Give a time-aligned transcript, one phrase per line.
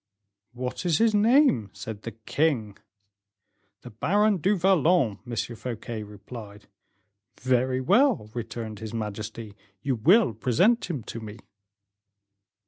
[0.53, 2.75] "'What is his name?' said the king.
[3.83, 5.55] "'The Baron du Vallon,' M.
[5.55, 6.65] Fouquet replied.
[7.39, 11.37] "'Very well,' returned his majesty, 'you will present him to me.